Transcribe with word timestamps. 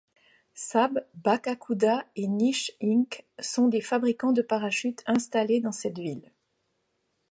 Saab 0.55 0.97
Baccacuda 1.15 2.07
et 2.15 2.27
Niche, 2.27 2.71
Inc. 2.81 3.23
sont 3.37 3.67
des 3.67 3.81
fabricants 3.81 4.31
de 4.31 4.41
parachutes 4.41 5.03
installés 5.05 5.59
dans 5.61 5.71
cette 5.71 5.99
ville. 5.99 6.31